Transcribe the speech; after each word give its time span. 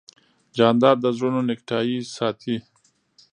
جانداد 0.57 0.97
د 1.01 1.05
زړونو 1.15 1.39
نېکتایي 1.49 1.99
ساتي. 2.17 2.57